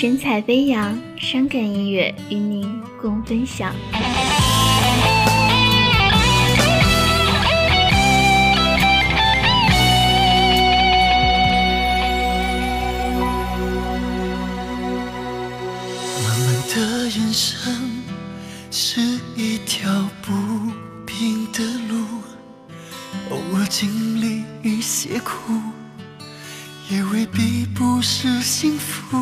[0.00, 3.74] 神采飞扬，伤感音乐与您共分享。
[3.92, 4.00] 漫
[16.38, 18.00] 漫的人生
[18.70, 19.00] 是
[19.34, 20.30] 一条不
[21.04, 22.04] 平的路，
[23.30, 25.32] 偶尔经历一些苦，
[26.88, 29.18] 也未必不是幸福。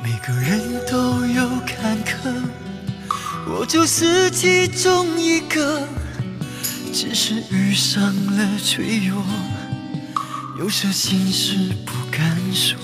[0.00, 2.32] 每个人都有坎坷，
[3.48, 5.82] 我就是其中一个，
[6.92, 8.00] 只是遇上
[8.36, 9.24] 了脆弱，
[10.58, 12.78] 有些心事不敢说。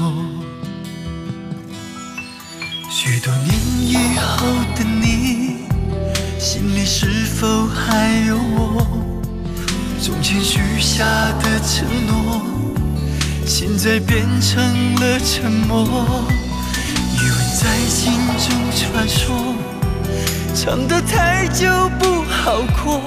[2.91, 5.67] 许多年以后的你，
[6.41, 7.07] 心里是
[7.37, 8.87] 否还有我？
[10.01, 11.05] 从前许下
[11.39, 12.43] 的承诺，
[13.47, 16.25] 现在变成了沉默。
[17.25, 19.35] 余温在心中传说，
[20.55, 21.67] 唱得太久
[21.99, 23.01] 不好过，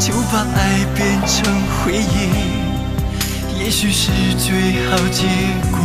[0.00, 1.44] 就把爱变成
[1.84, 5.26] 回忆，也许是最好结
[5.70, 5.78] 果。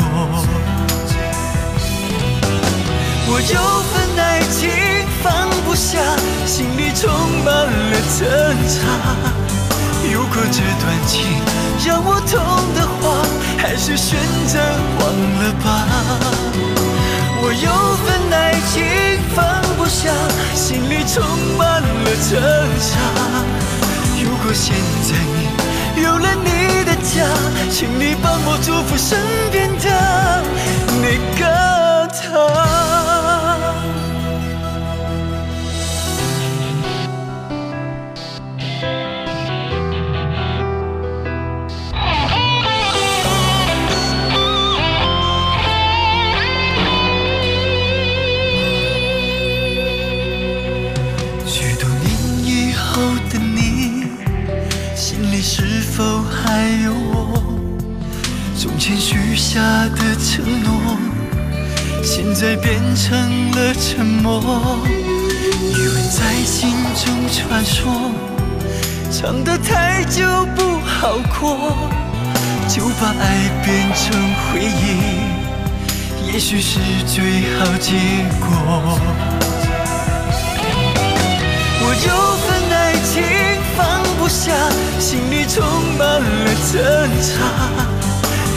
[3.29, 3.59] 我有
[3.91, 3.93] 份
[4.23, 4.69] 爱情
[5.21, 5.99] 放不下，
[6.45, 7.11] 心里充
[7.43, 8.23] 满了挣
[8.71, 8.79] 扎。
[10.13, 11.21] 如果这段情
[11.85, 12.39] 让我痛
[12.73, 13.03] 的话，
[13.57, 14.57] 还是选择
[15.01, 15.03] 忘
[15.43, 15.65] 了吧。
[17.39, 17.69] 我有
[18.03, 18.35] 份爱
[18.71, 18.83] 情
[19.35, 20.11] 放不下，
[20.55, 21.23] 心里充
[21.57, 22.31] 满了挣
[22.79, 22.91] 扎。
[24.23, 25.09] 如果现在
[25.95, 27.25] 你有了你的家，
[27.71, 29.17] 请你帮我祝福身
[29.51, 29.85] 边的
[55.37, 57.43] 里是否还有我？
[58.57, 60.97] 从前许下的承诺，
[62.03, 64.41] 现在变成了沉默。
[64.81, 68.09] 余温在心中传说，
[69.11, 70.25] 唱得太久
[70.55, 71.77] 不好过，
[72.67, 74.19] 就把爱变成
[74.49, 77.93] 回忆，也许是最好结
[78.39, 78.99] 果。
[81.79, 82.09] 我有
[85.97, 86.75] 满了挣
[87.21, 87.33] 扎。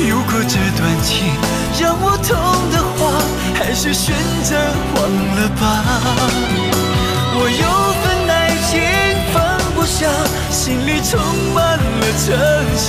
[0.09, 1.33] 如果这段情
[1.81, 2.29] 让我痛
[2.71, 3.01] 的话，
[3.55, 4.57] 还是选择
[4.95, 4.99] 忘
[5.37, 5.63] 了吧。
[7.33, 7.65] 我有
[8.01, 8.33] 份爱
[8.69, 8.71] 情
[9.33, 9.35] 放
[9.75, 10.07] 不下，
[10.51, 11.21] 心里充
[11.55, 12.29] 满了挣
[12.77, 12.89] 扎。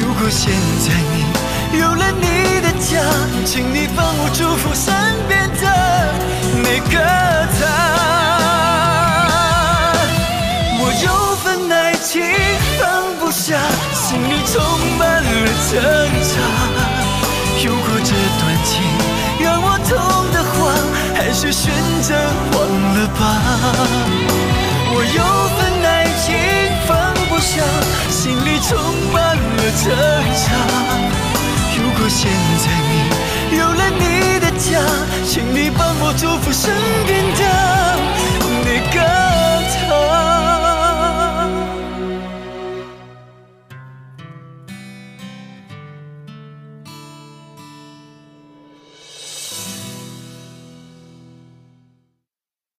[0.00, 3.00] 如果现在你有了你的家，
[3.44, 4.92] 请你帮我祝福身
[5.28, 5.64] 边的
[6.62, 6.94] 那个
[15.70, 16.34] 挣扎。
[17.62, 18.10] 如果这
[18.40, 18.82] 段情
[19.38, 19.90] 让我痛
[20.32, 20.50] 的话，
[21.14, 21.72] 还是选
[22.02, 22.08] 择
[22.52, 22.58] 忘
[22.96, 23.20] 了吧。
[24.92, 25.22] 我有
[25.54, 25.88] 份爱
[26.18, 26.26] 情
[26.88, 26.90] 放
[27.28, 27.62] 不下，
[28.10, 28.68] 心里充
[29.12, 29.86] 满了挣
[30.34, 30.44] 扎。
[31.76, 32.28] 如果现
[32.58, 34.02] 在你有了你
[34.40, 34.68] 的家，
[35.24, 36.74] 请你帮我祝福身
[37.06, 37.42] 边的